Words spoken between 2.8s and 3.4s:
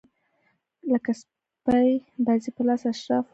اشراف واخلي.